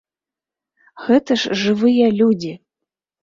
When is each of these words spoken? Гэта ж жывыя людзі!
Гэта 1.09 1.37
ж 1.43 1.59
жывыя 1.63 2.07
людзі! 2.21 2.53